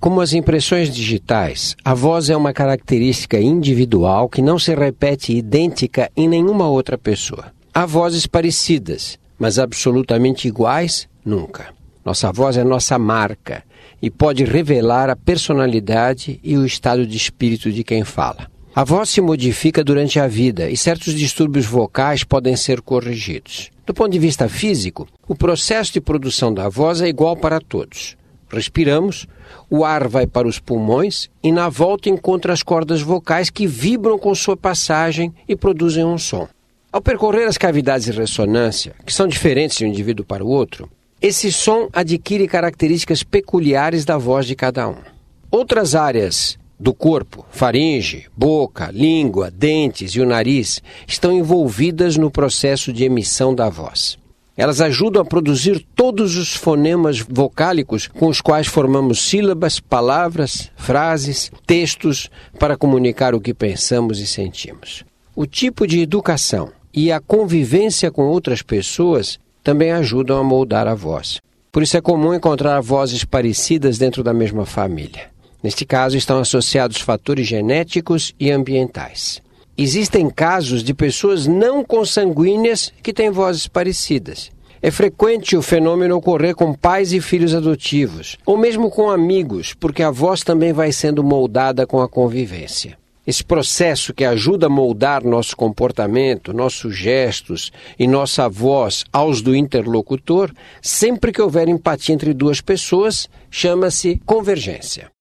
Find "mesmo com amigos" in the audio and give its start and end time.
88.58-89.72